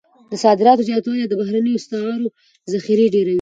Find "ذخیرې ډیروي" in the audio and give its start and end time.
2.73-3.29